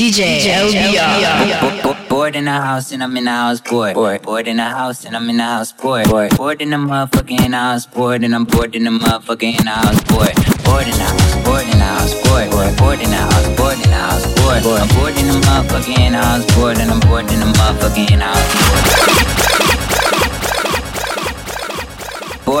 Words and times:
DJ, 0.00 0.40
LBR. 0.48 2.08
Bored 2.08 2.34
in 2.34 2.46
the 2.46 2.52
house 2.52 2.90
and 2.90 3.02
I'm 3.02 3.14
in 3.18 3.24
the 3.24 3.30
house 3.30 3.60
bored. 3.60 3.92
Bored, 3.92 4.22
bored 4.22 4.48
in 4.48 4.56
the 4.56 4.64
house 4.64 5.04
and 5.04 5.14
I'm 5.14 5.28
in 5.28 5.36
the 5.36 5.42
house 5.42 5.72
bored. 5.72 6.08
Bored, 6.08 6.34
bored 6.38 6.62
in 6.62 6.70
the 6.70 6.78
motherfucking 6.78 7.52
house 7.52 7.84
bored 7.84 8.24
and 8.24 8.34
I'm 8.34 8.46
bored 8.46 8.74
in 8.74 8.84
the 8.84 8.92
motherfucking 8.92 9.66
house 9.66 10.00
bored. 10.04 10.34
Bored 10.64 10.88
in 10.88 10.96
the 10.96 11.04
house, 11.04 11.44
bored 11.44 11.68
in 11.68 11.78
the 11.78 11.84
house 11.84 12.14
bored. 12.24 12.50
Bored, 12.50 12.78
bored 12.78 13.00
in 13.00 13.10
the 13.10 13.16
house, 13.16 13.56
bored 13.58 13.76
in 13.76 13.90
the 13.90 13.96
house 13.96 14.24
bored. 14.40 14.80
I'm 14.80 14.88
bored 14.96 15.18
in 15.18 15.26
the 15.26 15.38
motherfucking 15.44 16.14
house 16.14 16.56
bored 16.56 16.78
and 16.78 16.90
I'm 16.90 17.00
bored 17.00 17.30
in 17.30 17.38
the 17.38 17.52
motherfucking 17.52 18.22
house 18.22 19.20
bored. 19.20 19.29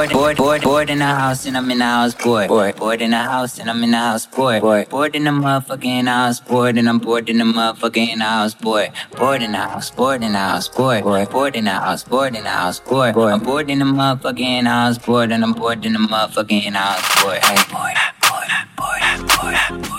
Bored, 0.00 0.12
bored, 0.12 0.36
bored, 0.38 0.62
bored 0.62 0.88
in 0.88 1.00
the 1.00 1.04
house 1.04 1.44
and 1.44 1.58
I'm 1.58 1.70
in 1.70 1.76
the 1.76 1.84
house 1.84 2.14
bored. 2.14 2.48
Bored, 2.48 2.74
bored 2.76 3.02
in 3.02 3.10
the 3.10 3.18
house 3.18 3.58
and 3.58 3.68
I'm 3.68 3.84
in 3.84 3.90
the 3.90 3.98
house 3.98 4.24
bored. 4.24 4.62
Bored, 4.62 4.88
bored 4.88 5.14
in 5.14 5.24
the 5.24 5.30
motherfucking 5.30 6.08
house 6.08 6.40
bored 6.40 6.78
and 6.78 6.88
I'm 6.88 7.00
bored 7.00 7.28
in 7.28 7.36
the 7.36 7.44
motherfucking 7.44 8.18
house 8.18 8.54
bored. 8.54 8.92
Bored 9.18 9.42
in 9.42 9.52
the 9.52 9.58
house, 9.58 9.90
bored 9.90 10.22
in 10.22 10.32
the 10.32 10.38
house 10.38 10.68
bored. 10.68 11.04
Bored, 11.04 11.28
bored 11.28 11.54
in 11.54 11.66
the 11.66 11.72
house, 11.72 12.02
bored 12.02 12.34
in 12.34 12.44
the 12.44 12.48
house 12.48 12.80
bored. 12.80 13.14
I'm 13.14 13.40
bored 13.40 13.68
in 13.68 13.80
the 13.80 13.84
motherfucking 13.84 14.64
house 14.64 14.96
bored 14.96 15.32
and 15.32 15.44
I'm 15.44 15.52
bored 15.52 15.84
in 15.84 15.92
the 15.92 15.98
motherfucking 15.98 16.72
house 16.72 17.22
bored. 17.22 17.44
Hey, 17.44 17.56
bored, 17.70 17.96
bored, 18.22 18.48
bored, 18.78 19.82
bored, 19.82 19.89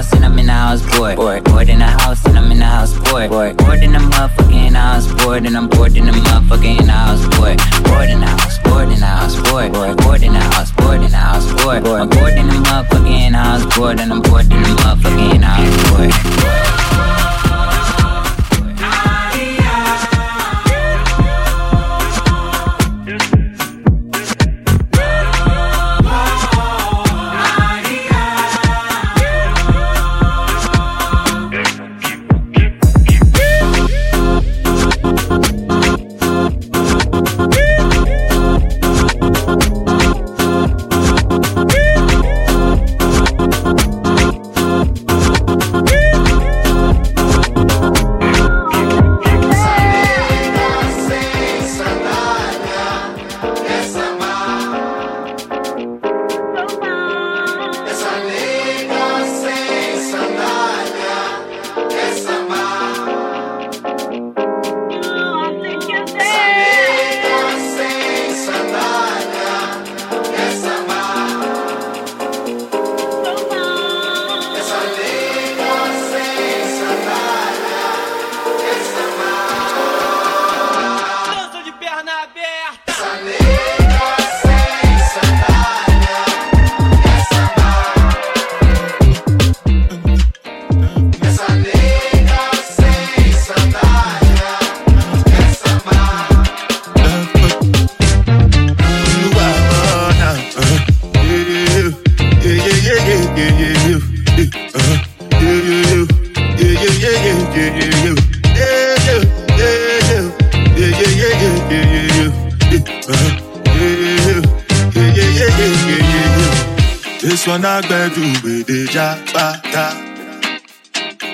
house 0.00 0.12
and 0.14 0.24
I'm 0.24 0.38
in 0.38 0.46
the 0.46 0.52
house 0.52 0.82
bored. 0.96 1.16
Bored, 1.16 1.44
bored 1.44 1.68
in 1.68 1.78
the 1.78 1.84
house 1.84 2.24
and 2.24 2.38
I'm 2.38 2.50
in 2.50 2.58
the 2.58 2.64
house 2.64 2.94
bored. 3.10 3.28
Bored, 3.30 3.56
bored 3.58 3.82
in 3.82 3.92
the 3.92 3.98
motherfucking 3.98 4.72
house 4.72 5.06
bored 5.24 5.44
and 5.44 5.56
I'm 5.56 5.68
bored 5.68 5.94
in 5.96 6.06
the 6.06 6.12
motherfucking 6.12 6.88
house 6.88 6.99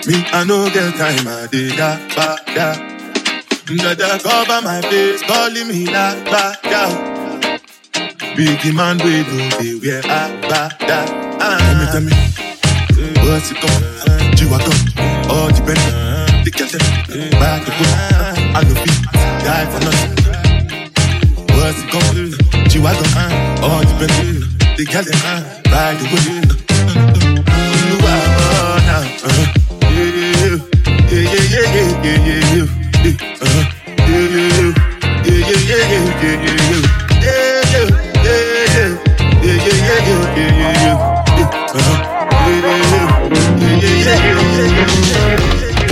Me, 0.06 0.14
I 0.30 0.44
know 0.44 0.70
get 0.70 0.94
time, 0.94 1.26
I 1.26 1.48
did 1.50 1.72
that 1.78 1.98
ba 2.14 2.38
da. 2.54 2.78
Da 3.66 3.94
da 3.94 4.18
cover 4.22 4.62
my 4.62 4.80
face, 4.82 5.20
calling 5.26 5.66
me 5.66 5.86
that 5.86 6.22
ba 6.30 6.54
da. 6.62 6.86
Big 8.36 8.62
man, 8.72 8.98
we 8.98 9.26
do 9.26 9.38
the 9.58 9.80
wear 9.82 10.02
I 10.06 10.30
ba 10.46 10.70
da. 10.86 11.02
Ah. 11.42 11.58
Tell 11.58 11.74
me, 11.74 11.86
tell 11.90 12.04
me, 12.06 12.12
mm. 12.94 13.18
what's 13.26 13.50
it 13.50 13.58
called? 13.58 13.82
Do 14.38 14.46
I 14.54 14.62
come? 14.62 14.82
All 15.26 15.50
depend. 15.50 15.82
They 16.46 16.52
can 16.54 16.68
tell, 16.70 16.86
back 17.42 17.66
to 17.66 17.72
go. 17.74 17.84
I 18.54 18.62
no 18.62 18.74
be 18.78 18.92
die 19.42 19.66
for 19.74 19.80
nothing. 19.82 20.14
What's 21.58 21.82
it 21.82 21.90
called? 21.90 22.14
Do 22.70 22.78
I 22.86 22.94
come? 22.94 23.64
All 23.64 23.82
depend. 23.82 24.54
They 24.78 24.84
can 24.84 25.02
tell, 25.02 25.42
ride 25.66 25.98
away. 25.98 26.45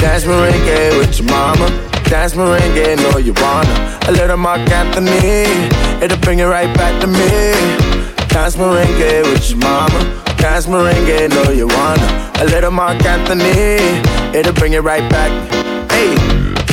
Dance 0.05 0.25
merengue 0.27 0.99
with 0.99 1.19
your 1.19 1.29
mama. 1.31 1.67
Dance 2.11 2.35
merengue, 2.35 2.97
know 2.99 3.17
you 3.17 3.33
wanna. 3.41 3.99
A 4.07 4.13
little 4.13 4.37
Marc 4.37 4.61
Anthony, 4.71 5.49
it'll 6.05 6.19
bring 6.19 6.41
it 6.41 6.45
right 6.45 6.73
back 6.77 7.01
to 7.01 7.07
me. 7.07 7.31
Dance 8.29 8.55
merengue 8.57 9.23
with 9.33 9.49
your 9.49 9.61
mama. 9.61 10.05
Dance 10.37 10.67
merengue, 10.67 11.31
know 11.31 11.51
you 11.51 11.67
wanna. 11.67 12.33
A 12.39 12.45
little 12.45 12.71
Marc 12.71 13.03
Anthony, 13.03 13.79
it'll 14.39 14.53
bring 14.53 14.75
it 14.75 14.83
right 14.83 15.11
back. 15.11 15.33
Hey, 15.91 16.15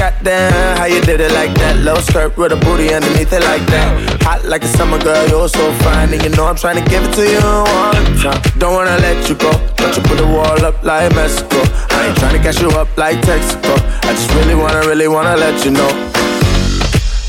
goddamn, 0.01 0.77
how 0.77 0.85
you 0.85 0.99
did 1.01 1.21
it 1.21 1.31
like 1.31 1.53
that? 1.61 1.77
Low 1.85 1.93
skirt 2.01 2.35
with 2.35 2.51
a 2.51 2.55
booty 2.65 2.91
underneath 2.91 3.31
it 3.31 3.43
like 3.51 3.61
that. 3.69 3.89
Hot 4.25 4.43
like 4.45 4.63
a 4.63 4.71
summer 4.77 4.97
girl, 4.97 5.21
you're 5.29 5.47
so 5.47 5.65
fine, 5.85 6.11
and 6.11 6.23
you 6.23 6.31
know 6.33 6.45
I'm 6.49 6.55
trying 6.55 6.81
to 6.81 6.85
give 6.89 7.03
it 7.05 7.13
to 7.19 7.25
you 7.35 7.45
one 7.85 8.05
time. 8.17 8.41
Don't 8.57 8.73
wanna 8.73 8.97
let 8.97 9.29
you 9.29 9.35
go, 9.35 9.51
but 9.77 9.95
you 9.95 10.01
put 10.09 10.17
the 10.17 10.25
wall 10.25 10.57
up 10.65 10.81
like 10.83 11.13
Mexico. 11.13 11.61
I 11.93 12.07
ain't 12.07 12.17
trying 12.17 12.35
to 12.37 12.41
catch 12.41 12.59
you 12.59 12.69
up 12.81 12.89
like 12.97 13.17
Texaco. 13.27 13.75
I 14.09 14.11
just 14.17 14.33
really 14.33 14.55
wanna, 14.55 14.81
really 14.89 15.07
wanna 15.07 15.37
let 15.37 15.63
you 15.65 15.69
know. 15.69 15.91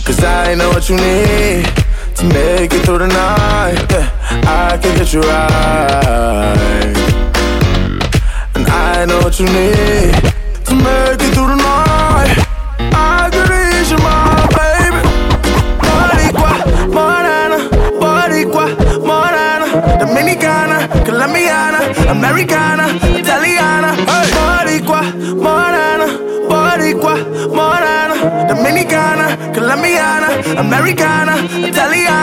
Cause 0.07 0.25
I 0.25 0.55
know 0.55 0.71
what 0.71 0.89
you 0.89 0.97
need 0.97 1.69
to 2.19 2.25
make 2.25 2.73
it 2.73 2.83
through 2.87 3.01
the 3.05 3.09
night. 3.09 3.93
I 4.49 4.79
can 4.81 4.97
get 4.97 5.13
you 5.13 5.21
right. 5.21 6.97
And 8.57 8.65
I 8.67 9.05
know 9.05 9.21
what 9.21 9.39
you 9.39 9.47
need 9.59 10.17
to 10.69 10.75
make 10.87 11.21
it 11.21 11.35
through 11.37 11.49
the 11.53 11.57
night. 11.57 11.62
Americana, 22.13 22.87
Italiana. 23.19 23.91
Boricua, 24.35 25.01
morena, 25.45 26.07
Boricua, 26.49 27.15
morena, 27.59 28.15
Dominicana, 28.49 29.27
Colombiana, 29.55 30.29
Americana, 30.59 31.35
Italiana. 31.69 32.22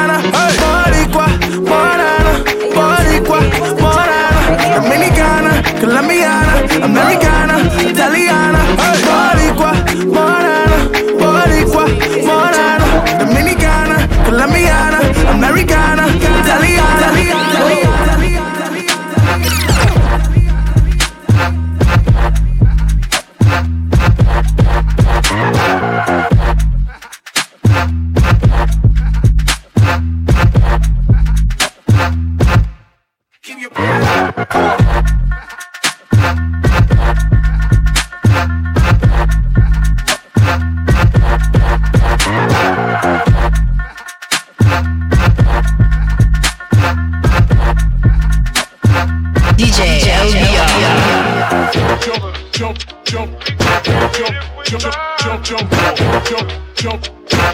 jump, 56.09 56.50
jump, 56.75 57.03
jump, 57.27 57.53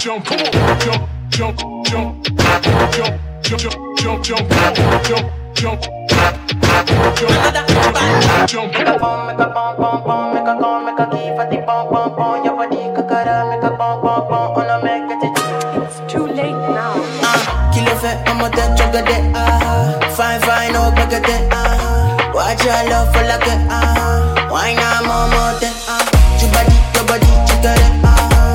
jump, 0.00 0.24
come 0.24 0.40
on, 0.40 0.52
jump, 0.80 1.04
jump, 1.28 1.56
jump, 1.84 1.84
jump, 1.84 2.56
jump, 3.42 3.74
jump, 3.96 4.24
jump, 4.24 4.24
jump, 4.24 5.28
jump, 5.54 5.80
jump, 8.48 8.72
Make 8.72 8.88
a 8.88 8.98
bomb, 8.98 9.26
make 9.26 9.38
a 9.38 9.48
bomb, 9.52 9.76
bomb, 9.76 10.04
bomb, 10.04 10.34
make 10.34 10.42
a 10.42 10.58
call, 10.58 10.84
make 10.84 10.98
a 10.98 11.06
key 11.10 11.28
for 11.36 11.46
the 11.50 11.62
bomb, 11.66 11.92
bomb, 11.92 12.16
bomb. 12.16 12.44
Your 12.44 12.56
body 12.56 12.76
kakara, 12.96 13.48
make 13.50 13.62
a 13.62 13.76
bomb, 13.76 14.02
bomb, 14.02 14.28
bomb, 14.28 14.58
and 14.60 14.70
I 14.70 14.82
make 14.82 15.10
it. 15.10 15.22
It's 15.82 16.12
too 16.12 16.26
late 16.26 16.52
now. 16.52 16.94
Ah, 17.22 17.70
kill 17.74 17.86
it, 17.86 18.02
I'm 18.28 18.40
a 18.40 18.50
dead 18.50 18.78
jugger, 18.78 19.04
dead 19.04 19.32
ah. 19.36 20.14
Fine, 20.16 20.40
fine, 20.40 20.72
no 20.72 20.90
bugger, 20.96 21.22
dead 21.22 21.48
ah. 21.52 22.32
Watch 22.34 22.64
your 22.64 22.90
love 22.90 23.12
for 23.12 23.22
like 23.22 23.46
a 23.46 23.66
ah. 23.70 24.48
Why 24.50 24.74
not 24.74 25.04
more, 25.06 25.28
more, 25.30 25.69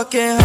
fucking 0.00 0.39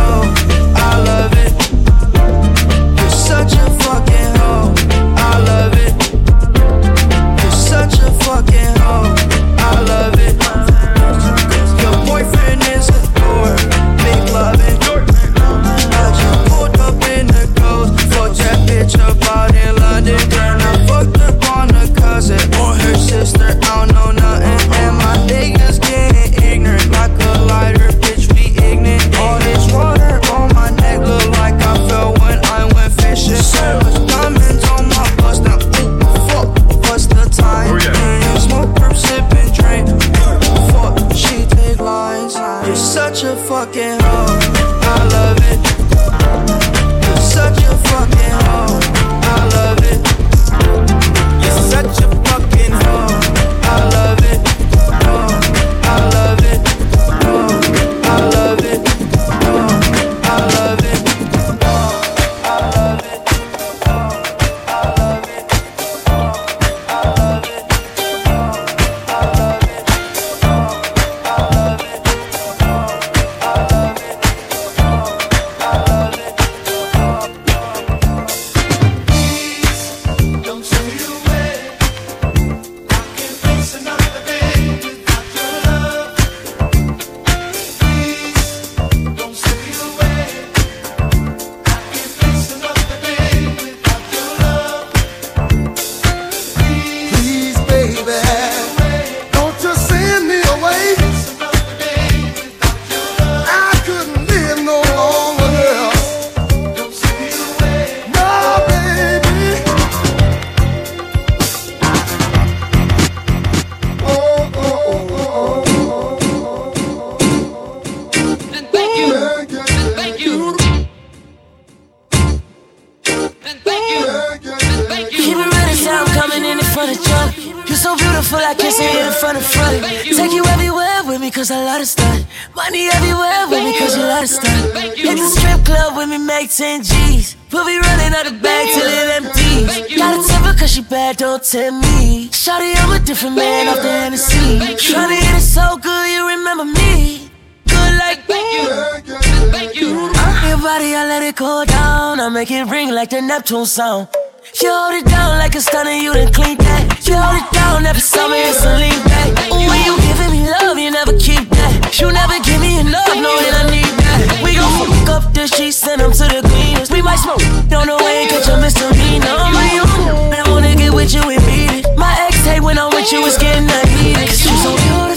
feel 128.26 128.40
like 128.40 128.58
kissing 128.58 128.90
you 128.90 129.06
in 129.06 129.14
front 129.14 129.38
of 129.38 129.46
front. 129.46 129.84
Take 129.86 130.34
you 130.34 130.44
everywhere 130.46 131.04
with 131.06 131.22
me, 131.22 131.30
cause 131.30 131.52
I 131.52 131.64
love 131.64 131.80
to 131.80 131.86
stunt. 131.86 132.26
Money 132.56 132.90
everywhere 132.90 133.48
with 133.48 133.64
me, 133.64 133.78
cause 133.78 133.96
you 133.96 134.04
love 134.04 134.22
to 134.22 134.28
stunt. 134.28 134.98
Hit 134.98 135.18
the 135.18 135.28
strip 135.30 135.64
club 135.66 135.96
with 135.96 136.10
me, 136.10 136.18
make 136.18 136.50
10 136.50 136.84
G's. 136.84 137.38
We'll 137.52 137.66
be 137.66 137.78
running 137.78 138.14
out 138.18 138.28
of 138.28 138.42
bag 138.42 138.66
till 138.74 138.90
it 138.90 139.08
empties. 139.20 139.98
Got 139.98 140.18
a 140.18 140.28
temper 140.28 140.58
cause 140.58 140.72
she 140.72 140.82
bad, 140.82 141.18
don't 141.18 141.44
tell 141.44 141.72
me. 141.72 142.30
Shawty, 142.30 142.74
I'm 142.82 142.92
a 142.92 143.00
different 143.06 143.36
man 143.36 143.68
off 143.70 143.82
the 143.82 143.92
Hennessy. 143.92 144.60
Tryna 144.82 145.20
hit 145.22 145.38
it 145.38 145.42
so 145.42 145.78
good, 145.78 146.06
you 146.10 146.28
remember 146.28 146.66
me. 146.66 147.30
Good 147.68 147.94
like 148.02 148.26
you. 148.28 149.88
Your 149.88 150.10
uh-huh. 150.10 150.64
body, 150.64 150.96
I 150.96 151.06
let 151.08 151.22
it 151.22 151.36
go 151.36 151.64
down. 151.66 152.20
I 152.20 152.30
make 152.30 152.50
it 152.50 152.66
ring 152.66 152.90
like 152.90 153.12
the 153.12 153.22
Neptune 153.22 153.66
sound. 153.66 154.08
You 154.56 154.72
hold 154.72 154.96
it 154.96 155.06
down 155.12 155.38
like 155.38 155.54
a 155.56 155.60
stunner, 155.60 155.92
you 155.92 156.14
done 156.14 156.32
clean 156.32 156.56
that. 156.64 157.04
You 157.04 157.20
hold 157.20 157.36
it 157.36 157.52
down 157.52 157.86
every 157.86 158.00
summer, 158.00 158.40
it's 158.40 158.64
a 158.64 158.72
lean 158.80 159.04
back. 159.04 159.52
When 159.52 159.60
you 159.84 159.92
giving 160.00 160.32
me 160.32 160.48
love, 160.48 160.80
you 160.80 160.92
never 160.96 161.12
keep 161.20 161.44
that. 161.60 161.92
You 162.00 162.08
never 162.08 162.40
give 162.40 162.64
me 162.64 162.80
enough, 162.80 163.20
knowing 163.20 163.52
I 163.52 163.68
need 163.68 163.92
that. 164.00 164.40
We 164.40 164.56
gon' 164.56 164.72
fuck 164.80 165.10
up 165.12 165.34
the 165.36 165.52
sheets, 165.52 165.76
send 165.76 166.00
them 166.00 166.16
to 166.16 166.26
the 166.32 166.40
cleaners. 166.40 166.88
We 166.90 167.02
might 167.02 167.20
smoke, 167.20 167.44
don't 167.68 167.84
know 167.84 168.00
where 168.00 168.32
catch 168.32 168.48
a 168.48 168.56
misdemeanor. 168.56 169.36
My 169.52 169.84
own, 169.84 170.32
I 170.32 170.48
wanna 170.48 170.72
get 170.76 170.96
with 170.96 171.12
you 171.12 171.28
and 171.28 171.44
beat 171.44 171.84
it. 171.84 171.98
My 172.00 172.16
ex 172.24 172.40
hate 172.48 172.64
when 172.64 172.80
I'm 172.80 172.96
with 172.96 173.12
you, 173.12 173.28
it's 173.28 173.36
getting 173.38 173.68
that 173.68 173.84
heated. 173.92 174.24
Cause 174.24 174.40
you 174.40 174.56
so 174.64 174.72
beautiful. 174.72 175.15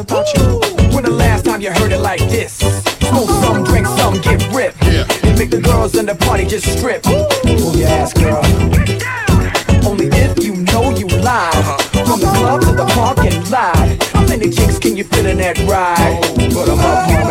About 0.00 0.26
you. 0.34 0.60
When 0.94 1.04
the 1.04 1.10
last 1.10 1.44
time 1.44 1.60
you 1.60 1.70
heard 1.70 1.92
it 1.92 1.98
like 2.00 2.20
this? 2.20 2.54
Smoke 3.08 3.28
some, 3.42 3.64
drink 3.64 3.86
some, 3.86 4.20
get 4.20 4.40
ripped. 4.52 4.82
And 4.82 5.38
make 5.38 5.50
the 5.50 5.60
girls 5.60 5.94
in 5.96 6.06
the 6.06 6.14
party 6.14 6.46
just 6.46 6.66
strip. 6.78 7.04
Move 7.44 7.76
your 7.76 7.88
ass, 7.88 8.12
girl. 8.14 8.40
Only 9.86 10.06
if 10.06 10.42
you 10.42 10.56
know 10.72 10.90
you 10.90 11.06
live. 11.06 11.54
Uh-huh. 11.54 12.04
From 12.04 12.20
the 12.20 12.26
club 12.26 12.60
to 12.62 12.72
the 12.72 12.86
park 12.94 13.16
parking 13.18 13.38
lot. 13.50 13.76
How 14.14 14.26
many 14.26 14.50
chicks 14.50 14.78
can 14.78 14.96
you 14.96 15.04
fit 15.04 15.26
in 15.26 15.38
that 15.38 15.58
ride? 15.68 16.20
Oh, 16.24 16.34
Put 16.54 16.68
'em 16.68 16.80
up, 16.80 17.29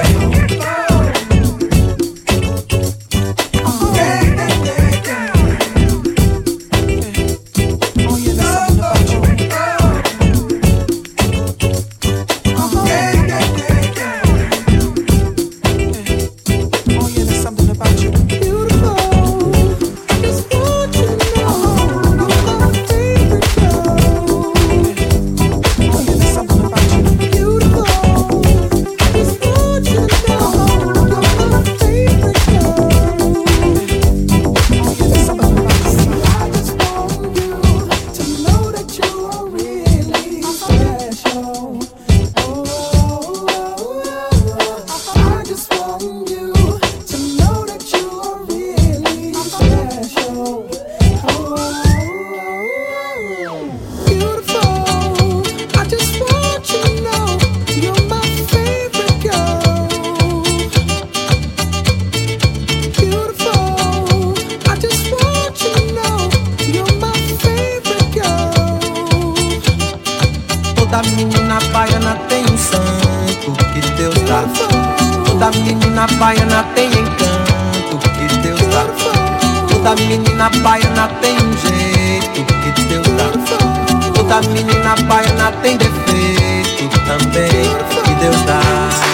Toda 84.30 84.48
menina 84.50 84.96
baiana 85.08 85.52
tem 85.64 85.76
defeito 85.76 87.00
também 87.08 87.50
que 87.50 88.14
Deus 88.22 88.42
dá. 88.44 89.09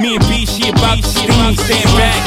Me 0.00 0.16
and 0.16 0.28
B, 0.28 0.44
she 0.44 0.68
about 0.70 0.98
to 0.98 1.06
stand 1.06 1.56
back. 1.96 2.24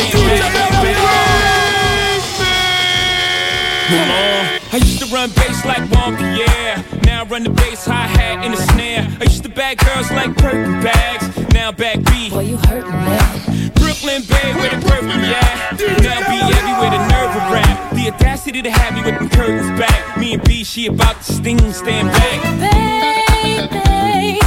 Come 3.87 4.11
on. 4.11 4.59
I 4.71 4.77
used 4.77 4.99
to 4.99 5.05
run 5.07 5.29
bass 5.31 5.65
like 5.65 5.83
Wonka, 5.89 6.37
yeah. 6.37 6.83
Now 7.03 7.23
I 7.23 7.25
run 7.25 7.43
the 7.43 7.49
bass, 7.49 7.85
hi 7.85 8.07
hat, 8.07 8.45
and 8.45 8.53
the 8.53 8.57
snare. 8.71 9.07
I 9.19 9.23
used 9.23 9.43
to 9.43 9.49
bag 9.49 9.79
girls 9.79 10.09
like 10.11 10.35
purple 10.37 10.81
bags. 10.81 11.27
Now 11.53 11.71
back 11.71 12.03
B. 12.05 12.29
Boy, 12.29 12.41
you 12.41 12.57
hurtin' 12.57 12.91
me. 12.91 13.69
Brooklyn 13.75 14.23
Bay, 14.23 14.53
where 14.55 14.69
the 14.69 14.85
perfume 14.87 15.23
Yeah. 15.23 15.71
Now 16.03 16.19
B 16.27 16.39
everywhere 16.55 16.91
the 16.91 17.07
nerve 17.07 17.33
will 17.35 17.51
rap. 17.51 17.93
The 17.93 18.11
audacity 18.13 18.61
to 18.61 18.71
have 18.71 18.93
me 18.93 19.01
with 19.11 19.19
the 19.19 19.35
curtains 19.35 19.79
back. 19.79 20.17
Me 20.17 20.33
and 20.35 20.43
B, 20.43 20.63
she 20.63 20.87
about 20.87 21.17
to 21.21 21.33
sting, 21.33 21.73
stand 21.73 22.07
back. 22.09 22.43
Baby. 23.51 24.46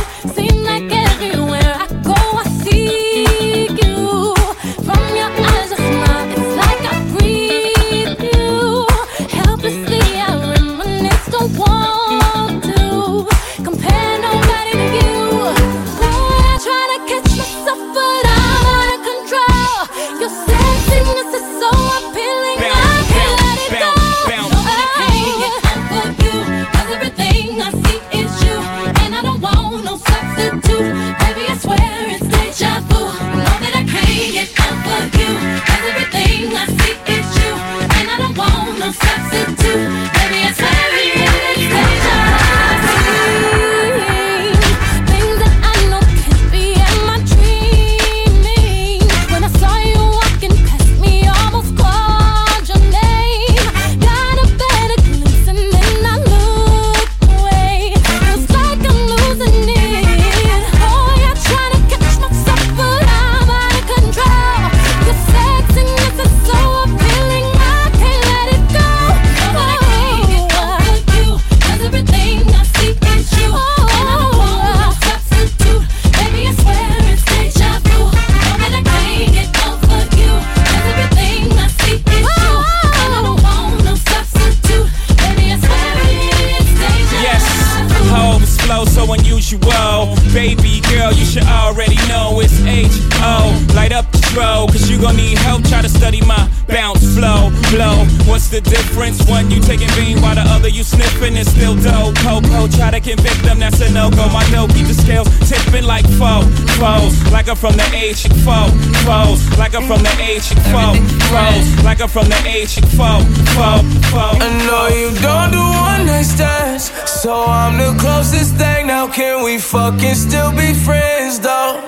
What's 98.28 98.48
the 98.48 98.60
difference? 98.60 99.22
One 99.28 99.50
you 99.50 99.60
taking 99.60 99.90
bean 99.96 100.20
while 100.22 100.34
the 100.34 100.42
other 100.42 100.68
you 100.68 100.82
sniffing 100.82 101.36
and 101.36 101.46
still 101.46 101.74
dope. 101.74 102.16
Coco, 102.16 102.68
try 102.68 102.90
to 102.90 103.00
convict 103.00 103.42
them, 103.42 103.58
that's 103.58 103.80
a 103.80 103.92
no 103.92 104.10
go. 104.10 104.28
My 104.28 104.44
dough 104.50 104.68
keep 104.68 104.86
the 104.86 104.94
scales 104.94 105.28
tipping 105.48 105.84
like 105.84 106.06
foe, 106.18 106.42
foes. 106.80 107.14
Like 107.32 107.48
I'm 107.48 107.56
from 107.56 107.76
the 107.76 107.88
age 107.94 108.26
foe, 108.44 108.70
foes. 109.06 109.40
Like 109.58 109.74
I'm 109.74 109.86
from 109.86 110.02
the 110.02 110.14
age 110.20 110.48
foe, 110.72 110.94
foes. 111.32 111.66
Like 111.84 112.00
I'm 112.00 112.08
from 112.08 112.28
the 112.28 112.40
age 112.46 112.80
foe, 112.96 113.20
foe, 113.56 113.82
foe. 114.12 114.36
I 114.40 114.48
know 114.66 114.86
you 114.88 115.08
don't 115.20 115.50
do 115.52 115.64
one 115.90 116.06
night 116.06 116.26
stands, 116.26 116.92
so 117.08 117.44
I'm 117.44 117.78
the 117.78 117.96
closest 118.00 118.56
thing. 118.56 118.86
Now 118.86 119.08
can 119.08 119.44
we 119.44 119.58
fucking 119.58 120.14
still 120.14 120.52
be 120.52 120.74
friends 120.74 121.40
though? 121.40 121.80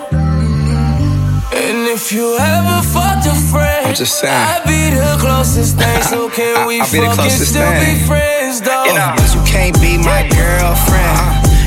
And 1.54 1.86
if 1.88 2.12
you 2.12 2.36
ever 2.38 2.82
fucked 2.82 3.26
a 3.26 3.34
friend. 3.50 3.71
I'm 3.86 3.94
just 3.94 4.18
saying. 4.20 4.32
I 4.32 4.60
be 4.64 4.94
the 4.96 5.16
closest 5.20 5.76
thing, 5.76 6.02
so 6.02 6.28
can 6.30 6.66
we 6.70 6.80
I, 6.80 6.84
I 6.84 6.90
be 6.92 7.00
the 7.00 7.12
closest 7.14 7.50
still 7.50 7.68
thing. 7.68 7.98
be 8.00 8.06
friends, 8.06 8.60
though? 8.60 8.84
You 8.84 8.94
know, 8.94 9.14
you 9.18 9.42
can't 9.46 9.74
be 9.80 9.98
my 9.98 10.28
girlfriend. 10.28 11.18
Uh-huh. 11.18 11.41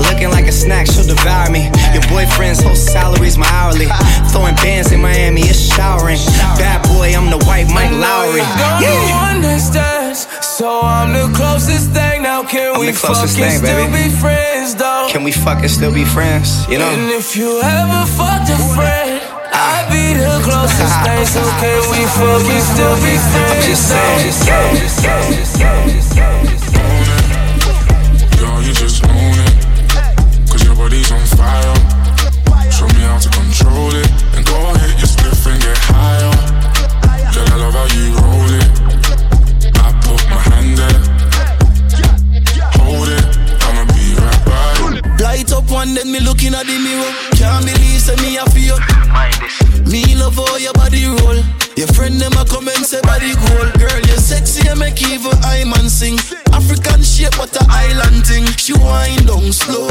Looking 0.00 0.30
like 0.30 0.46
a 0.46 0.52
snack, 0.52 0.86
she'll 0.86 1.06
devour 1.06 1.50
me. 1.50 1.70
Your 1.92 2.02
boyfriend's 2.08 2.62
whole 2.62 2.74
salary's 2.74 3.38
my 3.38 3.46
hourly. 3.50 3.86
Throwing 4.30 4.56
bands 4.56 4.92
in 4.92 5.00
Miami, 5.00 5.42
it's 5.42 5.60
showering. 5.74 6.18
Bad 6.58 6.82
boy, 6.88 7.14
I'm 7.14 7.30
the 7.30 7.38
white 7.46 7.68
Mike 7.68 7.92
Lowrey. 7.92 8.44
Yeah. 8.82 9.24
so 10.40 10.80
I'm 10.80 11.12
the 11.12 11.26
closest 11.36 11.90
thing. 11.90 12.22
Now 12.22 12.44
can 12.44 12.74
I'm 12.74 12.80
we 12.80 12.92
fucking 12.92 13.28
thing, 13.28 13.58
still 13.58 13.90
be 13.90 14.08
friends 14.08 14.74
though? 14.74 15.08
Can 15.10 15.24
we 15.24 15.32
fucking 15.32 15.68
still 15.68 15.92
be 15.92 16.04
friends? 16.04 16.66
You 16.68 16.78
know? 16.78 16.88
And 16.88 17.10
if 17.10 17.36
you 17.36 17.60
ever 17.60 18.06
fucked 18.16 18.50
a 18.50 18.58
friend, 18.74 19.20
I'd 19.52 19.86
be 19.90 20.14
the 20.18 20.30
ah. 20.30 20.46
closest 20.46 20.96
thing. 21.04 21.26
So 21.26 21.42
can 21.60 21.80
we 21.90 22.02
fucking 22.18 22.64
still 22.72 22.96
be 23.02 23.14
friends? 23.30 23.50
I'm 23.50 23.62
just 23.66 23.84
saying, 23.90 24.20
just 24.24 24.40
saying, 24.46 24.76
just 24.76 24.96
saying, 25.02 25.32
just 25.34 26.14
saying, 26.14 26.46
just 26.46 26.64
saying. 26.70 27.23
I 37.84 37.88
put 40.00 40.24
my 40.30 40.40
hand 40.40 40.78
there. 40.78 41.00
Light 45.20 45.52
up 45.52 45.70
one, 45.70 45.94
then 45.94 46.10
me 46.10 46.20
looking 46.20 46.54
at 46.54 46.64
the 46.64 46.78
mirror. 46.78 47.12
Can't 47.36 47.64
believe 47.66 48.00
say 48.00 48.16
me 48.22 48.38
a 48.38 48.44
feel. 48.56 48.78
Me 49.84 50.14
love 50.16 50.36
how 50.36 50.56
your 50.56 50.72
body 50.72 51.04
roll. 51.06 51.36
Your 51.76 51.88
friend 51.88 52.18
them 52.18 52.32
a 52.32 52.44
come 52.46 52.68
and 52.68 52.86
say 52.86 53.02
body 53.02 53.34
cool. 53.34 53.68
Girl, 53.76 54.00
you 54.00 54.16
sexy 54.16 54.66
and 54.66 54.78
make 54.80 55.02
even 55.02 55.32
I 55.44 55.64
man 55.64 55.90
sing. 55.90 56.18
African 56.52 57.02
shape, 57.02 57.36
but 57.36 57.54
a 57.56 57.66
island 57.68 58.24
thing. 58.26 58.46
She 58.56 58.72
wind 58.72 59.26
down 59.26 59.52
slowly. 59.52 59.83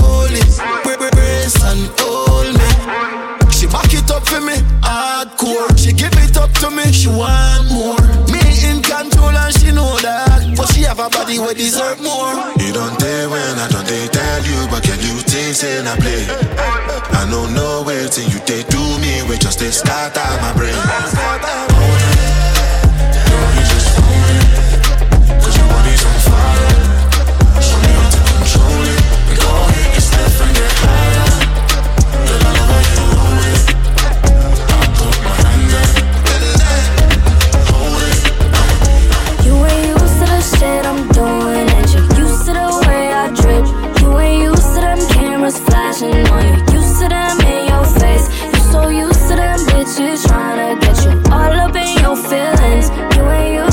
Bitches 49.84 50.28
trying 50.28 50.80
to 50.80 50.86
get 50.86 51.06
you 51.06 51.12
all 51.32 51.52
up 51.52 51.76
in 51.76 51.98
your 52.02 52.16
feelings. 52.16 52.90
You 53.16 53.24
ain't 53.30 53.66
used 53.66 53.73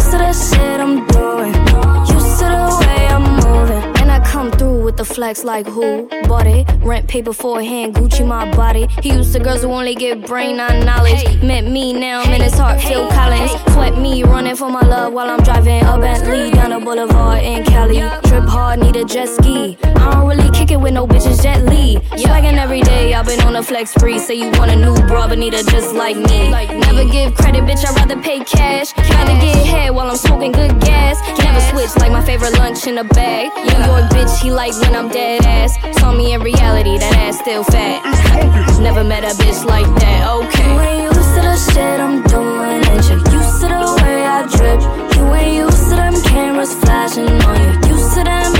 flex 5.11 5.45
like 5.45 5.67
who 5.67 6.09
bought 6.29 6.47
it? 6.47 6.67
Rent 6.83 7.09
paid 7.09 7.25
beforehand, 7.25 7.95
Gucci 7.95 8.27
my 8.27 8.51
body. 8.55 8.87
He 9.03 9.13
used 9.13 9.33
to 9.35 9.41
girls 9.41 9.63
who 9.63 9.69
only 9.69 9.95
get 9.95 10.27
brain 10.27 10.57
not 10.57 10.85
knowledge. 10.85 11.25
Met 11.43 11.65
me 11.65 11.93
now, 11.93 12.21
I'm 12.23 12.33
in 12.33 12.41
his 12.41 12.55
heart, 12.55 12.81
Phil 12.81 13.09
Collins. 13.09 13.51
Sweat 13.73 13.99
me 13.99 14.23
running 14.23 14.57
for 14.57 14.71
my 14.71 14.81
love 14.81 15.13
while 15.13 15.29
I'm 15.29 15.43
driving 15.43 15.85
a 15.85 15.99
Bentley 15.99 16.51
down 16.53 16.71
the 16.71 16.79
boulevard 16.79 17.43
in 17.43 17.65
Cali. 17.65 17.99
Trip 18.29 18.45
hard, 18.45 18.81
need 18.81 18.97
a 18.97 19.05
jet 19.05 19.29
ski. 19.29 19.77
I 19.85 20.13
don't 20.13 20.29
really 20.29 20.51
kick 20.51 20.71
it 20.71 20.81
with 20.81 20.95
no 20.95 21.07
bitches, 21.07 21.43
Jet 21.43 21.65
Li. 21.65 21.99
Swaggin' 22.23 22.59
every 22.59 22.83
day, 22.83 23.13
I've 23.15 23.27
been 23.27 23.41
on 23.43 23.57
a 23.57 23.63
flex 23.63 23.91
spree. 23.91 24.19
Say 24.19 24.35
you 24.35 24.51
want 24.59 24.71
a 24.71 24.77
new 24.77 24.95
bra, 25.09 25.29
but 25.29 25.39
need 25.39 25.55
a 25.55 25.63
just 25.65 25.95
like 25.95 26.17
me. 26.17 26.51
Like 26.51 26.71
Never 26.71 27.05
give 27.05 27.35
credit, 27.35 27.65
bitch, 27.65 27.85
I'd 27.87 27.97
rather 27.97 28.21
pay 28.21 28.41
cash. 28.41 28.97
Rather 28.97 29.33
get 29.41 29.67
head 29.67 29.95
while 29.95 30.11
I'm 30.11 30.17
smoking 30.17 30.53
good 30.53 30.81
gas. 30.81 31.19
Never 31.39 31.61
switch 31.71 31.97
like 31.97 32.13
my 32.13 32.25
favorite 32.25 32.57
lunch 32.59 32.87
in 32.87 32.99
a 32.99 33.05
bag. 33.05 33.51
New 33.57 33.85
York 33.85 34.11
bitch, 34.11 34.43
he 34.43 34.51
like 34.51 34.73
when 34.81 34.95
I'm 35.01 35.09
dead 35.09 35.47
ass. 35.47 35.79
Saw 35.99 36.13
me 36.13 36.35
in 36.35 36.43
reality, 36.43 36.99
that 36.99 37.17
ass 37.25 37.39
still 37.39 37.65
fat. 37.65 38.05
Never 38.83 39.03
met 39.03 39.25
a 39.25 39.33
bitch 39.41 39.65
like 39.65 39.89
that, 39.97 40.29
okay. 40.29 40.69
You 40.69 40.81
ain't 40.81 41.03
used 41.09 41.33
to 41.37 41.41
the 41.41 41.57
shit 41.57 41.99
I'm 41.99 42.21
doing, 42.29 42.85
and 42.85 43.01
you 43.09 43.17
used 43.33 43.65
to 43.65 43.69
the 43.73 43.97
way 44.05 44.21
I 44.29 44.45
drip. 44.45 44.81
You 45.17 45.25
ain't 45.33 45.57
used 45.57 45.89
to 45.89 45.97
them 45.97 46.21
cameras 46.21 46.75
flashing 46.85 47.33
on 47.33 47.57
you. 47.65 47.97
Used 47.97 48.13
to 48.13 48.25
them 48.25 48.60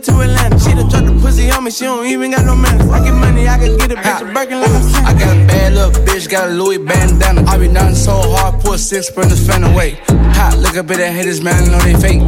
it 0.00 0.04
to 0.04 0.20
Atlanta. 0.20 0.58
She 0.58 0.72
done 0.74 0.88
dropped 0.88 1.06
the 1.06 1.20
pussy 1.20 1.50
on 1.50 1.64
me, 1.64 1.70
she 1.70 1.84
don't 1.84 2.06
even 2.06 2.30
got 2.30 2.44
no 2.44 2.56
manners. 2.56 2.88
I 2.88 3.04
get 3.04 3.14
money, 3.14 3.48
I 3.48 3.58
can 3.58 3.76
get 3.76 3.92
a 3.92 3.96
bitch 3.96 4.30
a 4.30 4.32
Birkin 4.32 4.60
like 4.60 4.70
I'm 4.70 4.82
saying. 4.82 5.06
I 5.06 5.12
got 5.12 5.36
a 5.36 5.46
bad 5.46 5.72
little 5.74 6.04
bitch, 6.04 6.28
got 6.28 6.48
a 6.48 6.52
Louis 6.52 6.78
bandana. 6.78 7.44
I 7.46 7.58
be 7.58 7.68
nothing 7.68 7.94
so 7.94 8.12
hard, 8.12 8.62
put 8.62 8.80
six 8.80 9.08
sprinters 9.08 9.46
fan 9.46 9.64
away. 9.64 10.00
Hot, 10.36 10.56
look 10.58 10.76
up 10.76 10.90
at 10.90 10.96
the 10.96 11.10
haters, 11.10 11.40
man, 11.42 11.54
I 11.54 11.66
know 11.68 11.80
they 11.80 11.94
fake. 11.94 12.20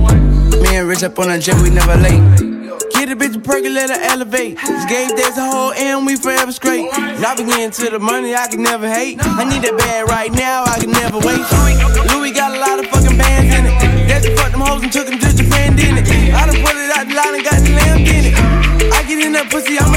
Me 0.63 0.77
and 0.77 0.89
Rich 0.89 1.03
up 1.03 1.19
on 1.19 1.31
a 1.31 1.39
jet, 1.39 1.61
we 1.63 1.71
never 1.71 1.97
late. 1.97 2.23
Get 2.93 3.11
a 3.11 3.17
bitch 3.17 3.35
a 3.35 3.93
her 3.93 4.01
elevate. 4.13 4.59
This 4.59 4.85
game 4.87 5.09
days 5.17 5.37
a 5.37 5.45
whole 5.51 5.73
and 5.73 6.07
we 6.07 6.17
forever 6.17 6.53
straight. 6.53 6.87
Now 7.21 7.35
we 7.35 7.45
getting 7.45 7.71
to 7.71 7.91
the 7.91 7.99
money, 7.99 8.35
I 8.35 8.47
can 8.49 8.63
never 8.63 8.89
hate. 8.89 9.19
I 9.21 9.45
need 9.45 9.63
that 9.63 9.77
bad 9.77 10.09
right 10.09 10.31
now, 10.33 10.65
I 10.65 10.79
can 10.79 10.91
never 10.91 11.19
wait. 11.19 12.02
Line 17.25 17.35
and 17.35 17.45
got 17.45 17.61
lamb 17.69 18.01
in 18.07 18.25
it. 18.27 18.35
I 18.93 19.03
get 19.07 19.25
in 19.25 19.33
that 19.33 19.51
pussy, 19.51 19.79
I'ma 19.79 19.92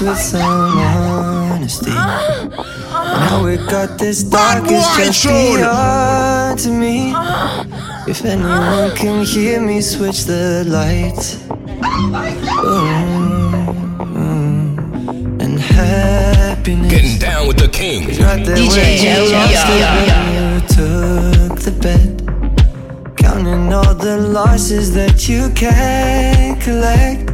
be 0.00 0.04
fixed 0.04 0.10
with 0.10 0.18
some 0.18 0.78
honesty. 0.78 1.90
Now 1.90 3.44
we 3.44 3.56
got 3.56 3.98
this 3.98 4.22
dark, 4.22 4.64
it's 4.66 4.96
just 4.96 5.24
beyond 5.26 6.58
to 6.60 6.70
me. 6.70 7.14
If 8.06 8.24
anyone 8.24 8.94
can 8.96 9.24
hear 9.24 9.60
me, 9.60 9.80
switch 9.80 10.24
the 10.24 10.64
lights. 10.66 11.36
Mm, 14.14 15.42
and 15.42 15.58
happiness. 15.58 16.90
Getting 16.92 17.18
down 17.18 17.48
with 17.48 17.58
the 17.58 17.68
king. 17.68 18.08
Right 18.08 18.44
there 18.44 18.56
where 18.56 18.96
you 18.96 19.32
lost 19.32 19.68
it 19.68 19.82
when 19.94 20.32
you 20.34 20.60
took 20.68 21.58
the 21.60 21.72
bet. 21.82 23.16
Counting 23.16 23.72
all 23.72 23.94
the 23.94 24.16
losses 24.16 24.92
that 24.94 25.28
you 25.28 25.50
can't 25.54 26.60
collect. 26.60 27.27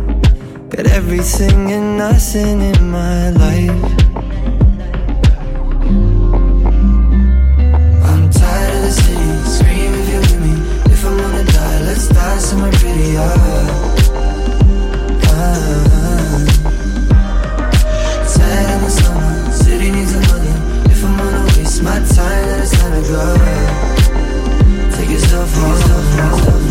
Got 0.77 0.87
everything 0.89 1.71
and 1.71 1.97
nothing 1.99 2.61
in 2.61 2.91
my 2.91 3.31
life. 3.31 3.71
I'm 8.03 8.29
tired 8.29 8.75
of 8.75 8.83
the 8.83 8.91
city. 8.91 9.31
Scream 9.55 9.95
if 9.95 10.09
you're 10.11 10.21
with 10.21 10.41
me. 10.43 10.53
If 10.93 11.07
I'm 11.07 11.17
gonna 11.17 11.45
die, 11.45 11.81
let's 11.83 12.09
die 12.09 12.39
somewhere 12.39 12.73
prettier. 12.73 13.35
Ah. 15.31 15.63
Tired 18.35 18.71
of 18.75 18.81
the 18.83 18.91
summer. 18.91 19.53
City 19.53 19.93
needs 19.93 20.13
a 20.13 20.21
mother. 20.23 20.57
If 20.91 21.05
I'm 21.05 21.17
gonna 21.17 21.45
waste 21.57 21.83
my 21.85 22.01
time, 22.01 22.47
then 22.49 22.63
it's 22.63 22.73
time 22.73 22.93
to 23.01 23.09
go. 23.13 23.23
Take 24.97 25.11
yourself 25.11 25.55
home. 25.55 26.64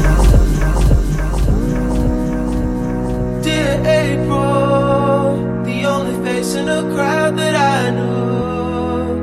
In 6.52 6.66
the 6.66 6.82
crowd 6.94 7.38
that 7.38 7.56
I 7.56 7.90
knew. 7.92 9.16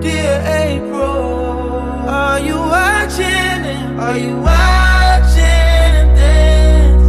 Dear 0.00 0.34
April, 0.66 2.08
are 2.08 2.38
you 2.38 2.54
watching? 2.54 3.64
it? 3.74 3.98
Are 3.98 4.16
you 4.16 4.36
watching 4.36 6.14
this? 6.20 7.02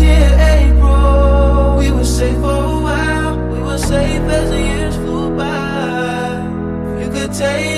Dear 0.00 0.30
April, 0.56 1.78
we 1.78 1.90
were 1.90 2.04
safe 2.04 2.36
for 2.36 2.58
a 2.76 2.80
while. 2.86 3.36
We 3.52 3.58
were 3.58 3.78
safe 3.78 4.22
as 4.38 4.50
the 4.50 4.60
years 4.60 4.94
flew 4.94 5.36
by. 5.36 6.46
You 7.00 7.10
could 7.10 7.32
take 7.34 7.75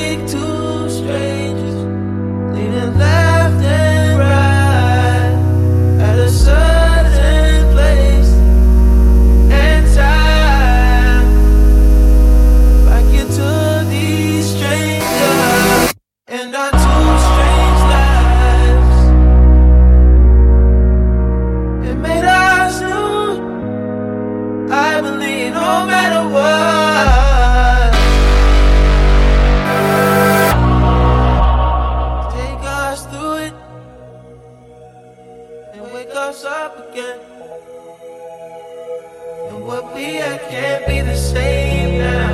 what 39.68 39.94
we 39.94 40.14
had 40.14 40.40
can't 40.48 40.86
be 40.86 41.02
the 41.02 41.14
same 41.14 41.98
now. 41.98 42.27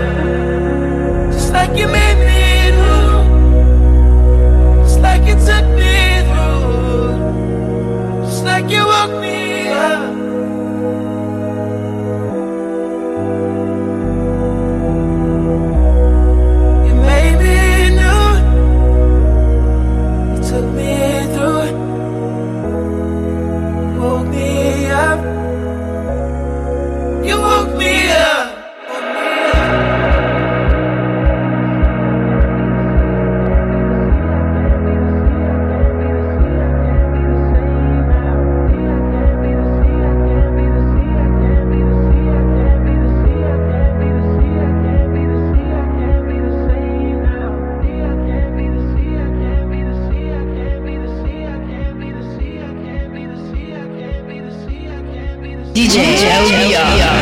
DJ 55.75 56.15
Joe 56.15 56.77
uh, 56.77 57.13